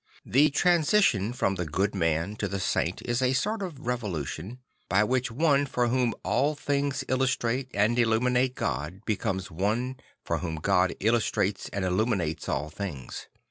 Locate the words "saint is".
2.59-3.21